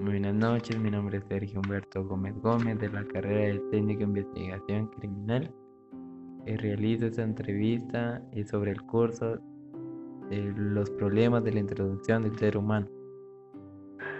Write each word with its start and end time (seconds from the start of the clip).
Muy 0.00 0.12
buenas 0.12 0.34
noches, 0.34 0.78
mi 0.78 0.90
nombre 0.90 1.18
es 1.18 1.24
Sergio 1.28 1.60
Humberto 1.60 2.02
Gómez 2.02 2.34
Gómez 2.40 2.78
de 2.78 2.88
la 2.88 3.04
carrera 3.04 3.52
de 3.52 3.58
Técnico 3.70 4.02
Investigación 4.04 4.86
Criminal. 4.86 5.54
Eh, 6.46 6.56
realizo 6.56 7.04
esta 7.04 7.22
entrevista 7.22 8.26
eh, 8.32 8.46
sobre 8.46 8.70
el 8.70 8.80
curso 8.86 9.36
de 10.30 10.54
los 10.56 10.88
problemas 10.92 11.44
de 11.44 11.52
la 11.52 11.60
introducción 11.60 12.22
del 12.22 12.34
ser 12.38 12.56
humano. 12.56 12.88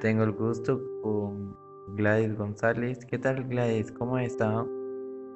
Tengo 0.00 0.24
el 0.24 0.32
gusto 0.32 0.80
con 1.02 1.54
Gladys 1.94 2.34
González. 2.38 3.04
¿Qué 3.04 3.18
tal 3.18 3.46
Gladys? 3.46 3.92
¿Cómo 3.92 4.16
has 4.16 4.28
estado? 4.28 4.66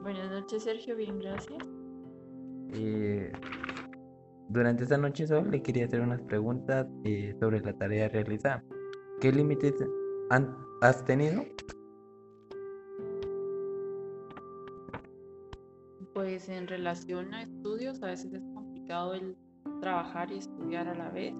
Buenas 0.00 0.30
noches 0.30 0.62
Sergio, 0.62 0.96
bien, 0.96 1.18
gracias. 1.18 1.58
Eh, 2.72 3.30
durante 4.48 4.84
esta 4.84 4.96
noche 4.96 5.26
solo 5.26 5.50
le 5.50 5.62
quería 5.62 5.84
hacer 5.84 6.00
unas 6.00 6.22
preguntas 6.22 6.86
sobre 7.38 7.60
la 7.60 7.74
tarea 7.74 8.08
realizada. 8.08 8.64
¿Qué 9.20 9.30
límites 9.32 9.74
has 10.30 11.04
tenido? 11.04 11.44
Pues 16.14 16.48
en 16.48 16.66
relación 16.66 17.34
a 17.34 17.42
estudios, 17.42 18.02
a 18.02 18.06
veces 18.06 18.32
es 18.32 18.42
complicado 18.54 19.14
el 19.14 19.36
trabajar 19.80 20.30
y 20.30 20.38
estudiar 20.38 20.88
a 20.88 20.94
la 20.94 21.10
vez 21.10 21.34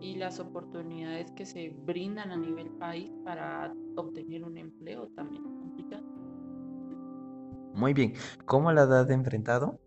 y 0.00 0.16
las 0.16 0.40
oportunidades 0.40 1.30
que 1.32 1.46
se 1.46 1.70
brindan 1.84 2.30
a 2.30 2.36
nivel 2.36 2.68
país 2.70 3.12
para 3.24 3.72
obtener 3.96 4.44
un 4.44 4.58
empleo 4.58 5.08
también 5.14 5.44
es 5.46 5.52
complicado. 5.52 6.02
Muy 7.74 7.94
bien, 7.94 8.14
¿cómo 8.44 8.72
las 8.72 8.90
has 8.90 9.08
enfrentado? 9.10 9.78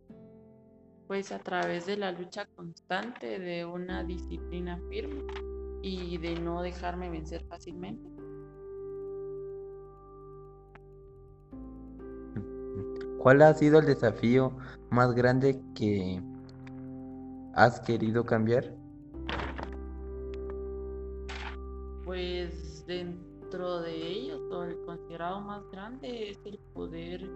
Pues 1.08 1.32
a 1.32 1.40
través 1.40 1.86
de 1.86 1.98
la 1.98 2.12
lucha 2.12 2.48
constante 2.56 3.40
de 3.40 3.64
una 3.66 4.04
disciplina 4.04 4.80
firme 4.90 5.24
y 5.84 6.18
de 6.18 6.40
no 6.40 6.64
dejarme 6.64 7.10
vencer 7.10 7.46
fácilmente. 7.48 8.15
¿Cuál 13.26 13.42
ha 13.42 13.56
sido 13.56 13.80
el 13.80 13.88
desafío 13.88 14.56
más 14.92 15.16
grande 15.16 15.60
que 15.74 16.22
has 17.56 17.80
querido 17.80 18.24
cambiar? 18.24 18.72
Pues 22.04 22.86
dentro 22.86 23.82
de 23.82 23.96
ellos, 23.96 24.40
el 24.70 24.78
considerado 24.86 25.42
más 25.42 25.68
grande 25.72 26.30
es 26.30 26.46
el 26.46 26.60
poder 26.76 27.28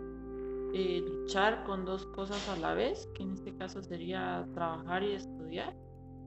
eh, 0.75 1.01
luchar 1.03 1.63
con 1.63 1.85
dos 1.85 2.05
cosas 2.05 2.47
a 2.49 2.57
la 2.57 2.75
vez, 2.75 3.09
que 3.15 3.23
en 3.23 3.31
este 3.31 3.55
caso 3.55 3.81
sería 3.81 4.47
trabajar 4.53 5.01
y 5.01 5.13
estudiar 5.13 5.75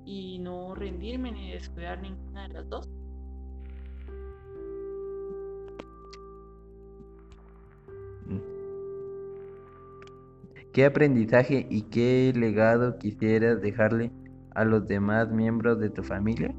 y 0.05 0.41
no 0.41 0.75
rendirme 0.75 1.31
ni 1.31 1.53
descuidar 1.53 2.03
ninguna 2.03 2.49
de 2.49 2.55
las 2.55 2.69
dos. 2.69 2.91
¿Qué 10.73 10.87
aprendizaje 10.87 11.67
y 11.69 11.83
qué 11.83 12.33
legado 12.35 12.99
quisieras 12.99 13.61
dejarle 13.61 14.11
a 14.55 14.65
los 14.65 14.89
demás 14.89 15.31
miembros 15.31 15.79
de 15.79 15.91
tu 15.91 16.03
familia? 16.03 16.55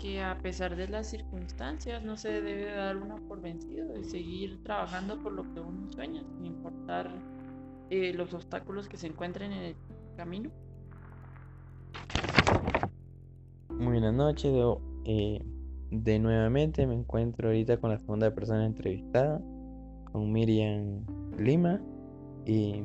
Que 0.00 0.22
a 0.22 0.38
pesar 0.38 0.74
de 0.74 0.88
las 0.88 1.10
circunstancias 1.10 2.02
no 2.02 2.16
se 2.16 2.40
debe 2.40 2.74
dar 2.74 2.96
uno 2.96 3.16
por 3.28 3.42
vencido 3.42 3.98
y 3.98 4.04
seguir 4.04 4.62
trabajando 4.62 5.22
por 5.22 5.32
lo 5.32 5.42
que 5.52 5.60
uno 5.60 5.92
sueña, 5.92 6.22
sin 6.24 6.46
importar 6.46 7.10
eh, 7.90 8.14
los 8.14 8.32
obstáculos 8.32 8.88
que 8.88 8.96
se 8.96 9.08
encuentren 9.08 9.52
en 9.52 9.62
el 9.64 9.76
camino. 10.16 10.50
Muy 13.68 13.92
buenas 13.92 14.14
noches. 14.14 14.50
Eh, 15.04 15.44
de 15.90 16.18
nuevamente 16.18 16.86
me 16.86 16.94
encuentro 16.94 17.48
ahorita 17.48 17.76
con 17.76 17.90
la 17.90 17.98
segunda 17.98 18.34
persona 18.34 18.64
entrevistada, 18.64 19.42
con 20.10 20.32
Miriam 20.32 21.04
Lima. 21.36 21.82
Y... 22.46 22.82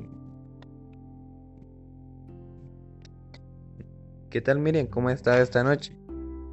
¿Qué 4.36 4.42
tal 4.42 4.60
Miriam? 4.60 4.88
¿Cómo 4.88 5.10
está 5.10 5.42
esta 5.42 5.64
noche? 5.64 5.96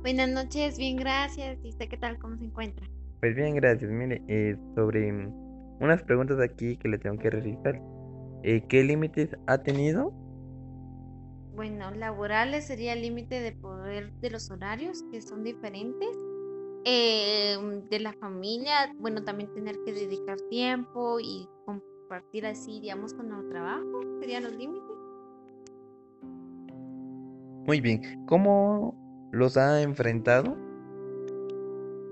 Buenas 0.02 0.28
noches, 0.28 0.78
bien, 0.78 0.94
gracias. 0.94 1.58
¿Y 1.64 1.70
usted 1.70 1.88
qué 1.88 1.96
tal? 1.96 2.16
¿Cómo 2.20 2.36
se 2.36 2.44
encuentra? 2.44 2.88
Pues 3.18 3.34
bien, 3.34 3.56
gracias. 3.56 3.90
Mire, 3.90 4.22
eh, 4.28 4.56
sobre 4.76 5.12
unas 5.80 6.00
preguntas 6.04 6.38
aquí 6.38 6.76
que 6.76 6.86
le 6.86 6.98
tengo 6.98 7.18
que 7.18 7.28
realizar. 7.28 7.82
Eh, 8.44 8.62
¿Qué 8.68 8.84
límites 8.84 9.36
ha 9.48 9.58
tenido 9.64 10.12
bueno, 11.56 11.90
laborales 11.90 12.68
sería 12.68 12.92
el 12.92 13.02
límite 13.02 13.40
de 13.40 13.50
poder 13.50 14.12
de 14.20 14.30
los 14.30 14.48
horarios, 14.52 15.02
que 15.10 15.20
son 15.20 15.42
diferentes. 15.42 16.16
Eh, 16.84 17.56
de 17.90 17.98
la 17.98 18.12
familia, 18.12 18.94
bueno, 19.00 19.24
también 19.24 19.52
tener 19.54 19.76
que 19.84 19.92
dedicar 19.92 20.36
tiempo 20.50 21.18
y 21.18 21.48
compartir 21.66 22.46
así, 22.46 22.78
digamos, 22.78 23.12
con 23.12 23.32
el 23.32 23.48
trabajo, 23.48 24.02
serían 24.20 24.44
los 24.44 24.54
límites. 24.54 24.91
Muy 27.66 27.80
bien, 27.80 28.24
¿cómo 28.26 28.96
los 29.32 29.56
ha 29.56 29.82
enfrentado? 29.82 30.56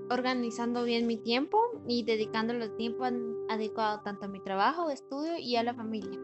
Organizando 0.09 0.83
bien 0.83 1.07
mi 1.07 1.17
tiempo 1.17 1.57
y 1.87 2.03
dedicándole 2.03 2.65
el 2.65 2.75
tiempo 2.75 3.05
adecuado 3.49 4.01
tanto 4.01 4.25
a 4.25 4.29
mi 4.29 4.41
trabajo, 4.41 4.89
estudio 4.89 5.37
y 5.37 5.55
a 5.55 5.63
la 5.63 5.73
familia. 5.73 6.19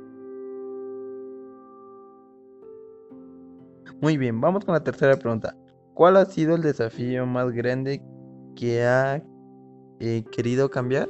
Muy 4.02 4.18
bien, 4.18 4.40
vamos 4.40 4.66
con 4.66 4.74
la 4.74 4.84
tercera 4.84 5.18
pregunta. 5.18 5.56
¿Cuál 5.94 6.18
ha 6.18 6.26
sido 6.26 6.56
el 6.56 6.62
desafío 6.62 7.26
más 7.26 7.52
grande 7.52 8.02
que 8.56 8.84
ha 8.84 9.24
eh, 10.00 10.24
querido 10.32 10.70
cambiar? 10.70 11.10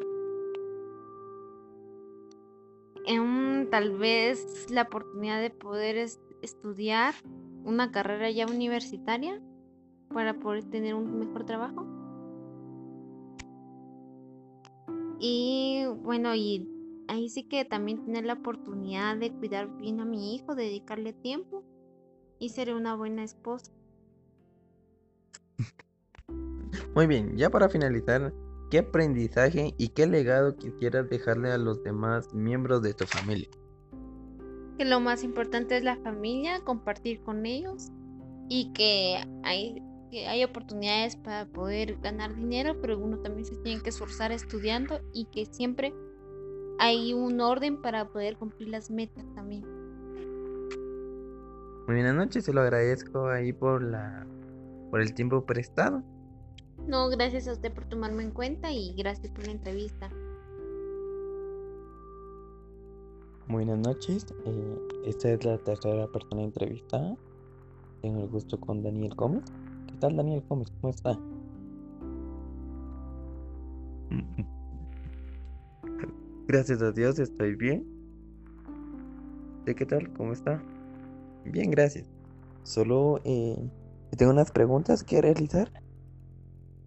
tal 3.69 3.97
vez 3.97 4.67
la 4.69 4.83
oportunidad 4.83 5.41
de 5.41 5.49
poder 5.49 5.97
estudiar 6.41 7.13
una 7.67 7.91
carrera 7.91 8.31
ya 8.31 8.47
universitaria 8.47 9.41
para 10.13 10.39
poder 10.39 10.63
tener 10.63 10.95
un 10.95 11.19
mejor 11.19 11.45
trabajo. 11.45 11.85
Y 15.19 15.83
bueno, 16.01 16.33
y 16.33 16.65
ahí 17.09 17.27
sí 17.27 17.43
que 17.43 17.65
también 17.65 18.05
tener 18.05 18.25
la 18.25 18.33
oportunidad 18.33 19.17
de 19.17 19.33
cuidar 19.33 19.67
bien 19.77 19.99
a 19.99 20.05
mi 20.05 20.33
hijo, 20.33 20.55
dedicarle 20.55 21.11
tiempo 21.11 21.65
y 22.39 22.49
seré 22.49 22.73
una 22.73 22.95
buena 22.95 23.23
esposa. 23.23 23.73
Muy 26.95 27.05
bien, 27.05 27.35
ya 27.35 27.49
para 27.49 27.67
finalizar, 27.67 28.33
¿qué 28.71 28.79
aprendizaje 28.79 29.73
y 29.77 29.89
qué 29.89 30.07
legado 30.07 30.55
quisieras 30.55 31.09
dejarle 31.09 31.51
a 31.51 31.57
los 31.57 31.83
demás 31.83 32.33
miembros 32.33 32.81
de 32.81 32.93
tu 32.93 33.05
familia? 33.05 33.49
Que 34.77 34.85
lo 34.85 34.99
más 34.99 35.23
importante 35.23 35.77
es 35.77 35.83
la 35.83 35.97
familia, 35.97 36.59
compartir 36.61 37.21
con 37.21 37.45
ellos 37.45 37.91
y 38.49 38.71
que 38.73 39.17
hay, 39.43 39.81
que 40.11 40.27
hay 40.27 40.43
oportunidades 40.43 41.15
para 41.15 41.45
poder 41.47 41.97
ganar 41.97 42.35
dinero, 42.35 42.79
pero 42.81 42.97
uno 42.99 43.17
también 43.19 43.45
se 43.45 43.55
tiene 43.57 43.81
que 43.81 43.89
esforzar 43.89 44.31
estudiando 44.31 45.01
y 45.13 45.25
que 45.25 45.45
siempre 45.45 45.93
hay 46.79 47.13
un 47.13 47.41
orden 47.41 47.81
para 47.81 48.07
poder 48.09 48.37
cumplir 48.37 48.69
las 48.69 48.91
metas 48.91 49.25
también. 49.33 49.63
Muy 51.87 51.95
buenas 51.95 52.15
noches, 52.15 52.45
se 52.45 52.53
lo 52.53 52.61
agradezco 52.61 53.29
ahí 53.29 53.53
por 53.53 53.81
la 53.81 54.27
por 54.89 55.01
el 55.01 55.13
tiempo 55.13 55.45
prestado. 55.45 56.03
No, 56.87 57.09
gracias 57.09 57.47
a 57.47 57.53
usted 57.53 57.73
por 57.73 57.85
tomarme 57.85 58.23
en 58.23 58.31
cuenta 58.31 58.71
y 58.71 58.93
gracias 58.95 59.31
por 59.31 59.45
la 59.45 59.51
entrevista. 59.51 60.09
Buenas 63.49 63.79
noches, 63.79 64.25
eh, 64.45 64.77
esta 65.05 65.31
es 65.31 65.45
la 65.45 65.57
tercera 65.57 66.07
persona 66.07 66.43
entrevistada. 66.43 67.15
Tengo 68.01 68.21
el 68.21 68.27
gusto 68.29 68.59
con 68.59 68.83
Daniel 68.83 69.15
Gómez. 69.15 69.43
¿Qué 69.87 69.93
tal 69.99 70.17
Daniel 70.17 70.43
Gómez? 70.47 70.71
¿Cómo 70.81 70.91
está? 70.91 71.17
Gracias 76.47 76.81
a 76.81 76.91
Dios 76.91 77.19
estoy 77.19 77.55
bien. 77.55 77.85
¿De 79.65 79.75
qué 79.75 79.85
tal? 79.85 80.11
¿Cómo 80.13 80.31
está? 80.31 80.63
Bien, 81.43 81.69
gracias. 81.71 82.09
Solo 82.63 83.19
eh, 83.25 83.69
tengo 84.17 84.31
unas 84.31 84.51
preguntas 84.51 85.03
que 85.03 85.21
realizar. 85.21 85.69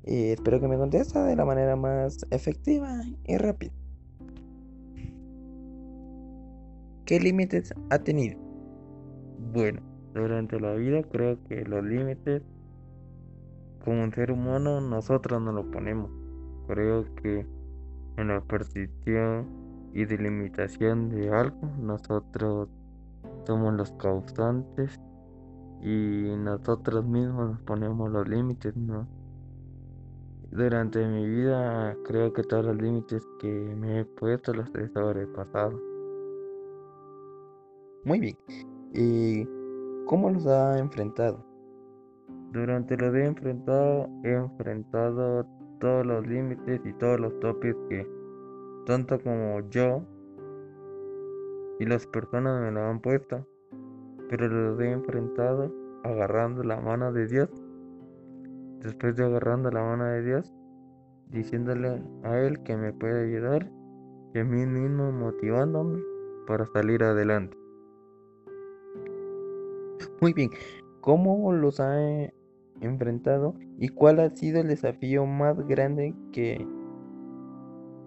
Y 0.07 0.31
espero 0.31 0.61
que 0.61 0.69
me 0.69 0.79
conteste 0.79 1.19
de 1.19 1.37
la 1.37 1.45
manera 1.45 1.77
más 1.77 2.27
efectiva 2.31 3.03
y 3.27 3.37
rápida. 3.37 3.73
¿Qué 7.11 7.19
límites 7.19 7.75
ha 7.91 7.99
tenido? 7.99 8.39
Bueno, 9.53 9.81
durante 10.15 10.61
la 10.61 10.75
vida 10.75 11.03
creo 11.03 11.43
que 11.49 11.65
los 11.65 11.83
límites 11.83 12.41
como 13.85 14.05
un 14.05 14.13
ser 14.13 14.31
humano 14.31 14.81
nosotros 14.81 15.43
no 15.43 15.51
lo 15.51 15.69
ponemos. 15.73 16.09
Creo 16.69 17.13
que 17.17 17.45
en 18.17 18.29
la 18.29 18.41
percepción 18.43 19.45
y 19.93 20.05
delimitación 20.05 21.09
de 21.09 21.31
algo 21.31 21.59
nosotros 21.81 22.69
somos 23.45 23.75
los 23.75 23.91
causantes 23.95 25.01
y 25.83 26.33
nosotros 26.39 27.05
mismos 27.05 27.51
nos 27.51 27.63
ponemos 27.63 28.09
los 28.13 28.29
límites, 28.29 28.77
¿no? 28.77 29.09
Durante 30.53 31.05
mi 31.09 31.29
vida 31.29 31.97
creo 32.05 32.33
que 32.33 32.45
todos 32.45 32.67
los 32.67 32.81
límites 32.81 33.27
que 33.41 33.49
me 33.49 33.99
he 33.99 34.05
puesto 34.05 34.55
los 34.55 34.73
he 34.77 34.87
sobrepasado. 34.91 35.90
Muy 38.05 38.19
bien. 38.19 38.37
¿Y 38.95 39.47
cómo 40.07 40.31
los 40.31 40.47
ha 40.47 40.79
enfrentado? 40.79 41.45
Durante 42.51 42.97
los 42.97 43.15
he 43.15 43.27
enfrentado, 43.27 44.09
he 44.25 44.33
enfrentado 44.33 45.45
todos 45.81 46.07
los 46.07 46.27
límites 46.27 46.81
y 46.85 46.93
todos 46.95 47.21
los 47.21 47.39
topes 47.41 47.77
que 47.91 48.09
tanto 48.87 49.21
como 49.21 49.61
yo 49.69 50.03
y 51.79 51.85
las 51.85 52.07
personas 52.07 52.63
me 52.63 52.73
lo 52.73 52.81
han 52.87 53.01
puesto, 53.01 53.47
pero 54.31 54.49
los 54.49 54.81
he 54.81 54.91
enfrentado 54.91 55.71
agarrando 56.03 56.63
la 56.63 56.81
mano 56.81 57.13
de 57.13 57.27
Dios. 57.27 57.51
Después 58.81 59.15
de 59.17 59.27
agarrando 59.27 59.71
la 59.71 59.83
mano 59.83 60.05
de 60.05 60.23
Dios, 60.23 60.55
diciéndole 61.29 62.03
a 62.23 62.39
Él 62.39 62.63
que 62.63 62.79
me 62.79 62.95
puede 62.95 63.29
ayudar 63.29 63.71
y 64.33 64.39
a 64.39 64.45
mí 64.45 64.65
mismo 64.65 65.13
motivándome 65.13 66.03
para 66.47 66.65
salir 66.67 67.05
adelante. 67.05 67.60
Muy 70.21 70.35
bien, 70.35 70.51
¿cómo 71.01 71.51
los 71.53 71.81
ha 71.81 71.97
enfrentado 72.83 73.55
y 73.79 73.89
cuál 73.89 74.21
ha 74.21 74.29
sido 74.29 74.61
el 74.61 74.69
desafío 74.69 75.25
más 75.25 75.57
grande 75.67 76.15
que 76.31 76.67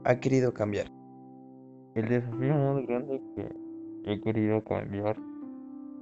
ha 0.03 0.19
querido 0.19 0.53
cambiar? 0.53 0.87
El 1.95 2.07
desafío 2.07 2.55
más 2.55 2.85
grande 2.85 3.19
que 3.35 4.11
he 4.11 4.21
querido 4.21 4.63
cambiar 4.63 5.17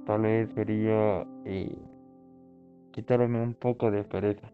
tal 0.06 0.22
vez 0.22 0.50
sería 0.54 1.26
eh, 1.46 1.78
quitarme 2.92 3.42
un 3.42 3.54
poco 3.54 3.90
de 3.90 4.04
pereza. 4.04 4.52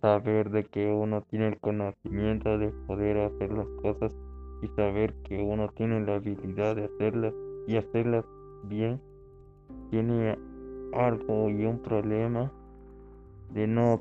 Saber 0.00 0.50
de 0.50 0.64
que 0.64 0.86
uno 0.92 1.22
tiene 1.22 1.48
el 1.48 1.58
conocimiento 1.58 2.56
de 2.58 2.68
poder 2.86 3.18
hacer 3.18 3.52
las 3.52 3.66
cosas 3.82 4.14
y 4.62 4.68
saber 4.76 5.12
que 5.24 5.42
uno 5.42 5.68
tiene 5.74 6.00
la 6.06 6.16
habilidad 6.16 6.76
de 6.76 6.84
hacerlas 6.84 7.34
y 7.66 7.76
hacerlas 7.76 8.24
bien. 8.64 9.00
Tiene 9.90 10.38
algo 10.92 11.50
y 11.50 11.64
un 11.64 11.78
problema 11.78 12.52
de 13.52 13.66
no 13.66 14.00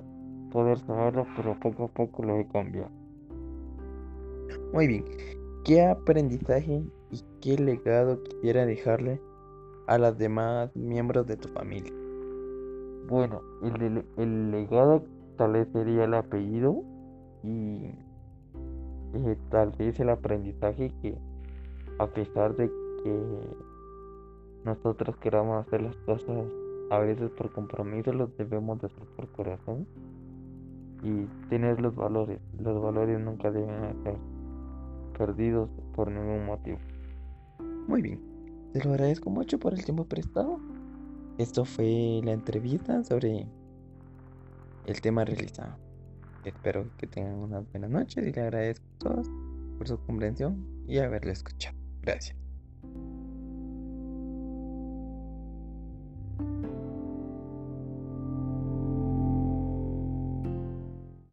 poder 0.51 0.79
saberlo, 0.79 1.25
pero 1.35 1.59
poco 1.59 1.85
a 1.85 1.87
poco 1.87 2.23
lo 2.23 2.37
he 2.37 2.47
cambiado. 2.47 2.89
Muy 4.73 4.87
bien. 4.87 5.05
¿Qué 5.63 5.83
aprendizaje 5.83 6.83
y 7.11 7.23
qué 7.41 7.57
legado 7.57 8.21
quisiera 8.23 8.65
dejarle 8.65 9.19
a 9.87 9.97
los 9.97 10.17
demás 10.17 10.75
miembros 10.75 11.25
de 11.25 11.37
tu 11.37 11.47
familia? 11.49 11.91
Bueno, 13.07 13.41
el, 14.17 14.51
legado 14.51 15.03
tal 15.37 15.53
vez 15.53 15.67
sería 15.71 16.05
el 16.05 16.13
apellido 16.13 16.83
y 17.43 17.85
eh, 19.13 19.37
tal 19.49 19.71
vez 19.71 19.99
el 19.99 20.09
aprendizaje 20.09 20.91
que 21.01 21.15
a 21.99 22.07
pesar 22.07 22.55
de 22.55 22.67
que 22.67 23.21
nosotros 24.65 25.15
queramos 25.17 25.65
hacer 25.65 25.81
las 25.81 25.95
cosas 25.97 26.45
a 26.89 26.99
veces 26.99 27.29
por 27.31 27.51
compromiso, 27.51 28.11
los 28.13 28.35
debemos 28.37 28.81
de 28.81 28.87
hacer 28.87 29.03
por 29.15 29.27
corazón 29.29 29.87
y 31.03 31.25
tener 31.49 31.79
los 31.79 31.95
valores. 31.95 32.39
Los 32.59 32.81
valores 32.81 33.19
nunca 33.19 33.51
deben 33.51 34.03
ser 34.03 34.15
perdidos 35.17 35.69
por 35.95 36.11
ningún 36.11 36.45
motivo. 36.45 36.79
Muy 37.87 38.01
bien, 38.01 38.19
te 38.73 38.83
lo 38.83 38.91
agradezco 38.91 39.29
mucho 39.29 39.59
por 39.59 39.73
el 39.73 39.83
tiempo 39.83 40.05
prestado. 40.05 40.59
Esto 41.37 41.65
fue 41.65 42.21
la 42.23 42.31
entrevista 42.31 43.03
sobre 43.03 43.47
el 44.85 45.01
tema 45.01 45.25
realizado. 45.25 45.75
Espero 46.43 46.85
que 46.97 47.07
tengan 47.07 47.35
unas 47.35 47.69
buenas 47.71 47.89
noches 47.89 48.25
y 48.25 48.31
le 48.31 48.41
agradezco 48.41 48.85
a 48.85 48.99
todos 48.99 49.27
por 49.77 49.87
su 49.87 49.99
comprensión 50.05 50.65
y 50.87 50.99
haberle 50.99 51.31
escuchado. 51.31 51.75
Gracias. 52.01 52.44